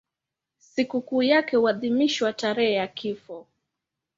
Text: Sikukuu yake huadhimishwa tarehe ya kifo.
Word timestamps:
Sikukuu 0.59 1.23
yake 1.23 1.55
huadhimishwa 1.57 2.33
tarehe 2.33 2.73
ya 2.73 2.87
kifo. 2.87 3.47